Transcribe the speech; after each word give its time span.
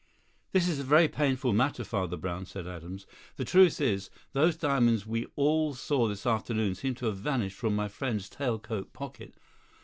"This 0.51 0.67
is 0.67 0.79
a 0.79 0.83
very 0.83 1.07
painful 1.07 1.53
matter, 1.53 1.83
Father 1.83 2.17
Brown," 2.17 2.47
said 2.47 2.65
Adams. 2.65 3.05
"The 3.35 3.45
truth 3.45 3.79
is, 3.79 4.09
those 4.33 4.57
diamonds 4.57 5.05
we 5.05 5.27
all 5.35 5.75
saw 5.75 6.07
this 6.07 6.25
afternoon 6.25 6.73
seem 6.73 6.95
to 6.95 7.05
have 7.05 7.17
vanished 7.17 7.57
from 7.59 7.75
my 7.75 7.87
friend's 7.87 8.27
tail 8.27 8.57
coat 8.57 8.93
pocket. 8.93 9.35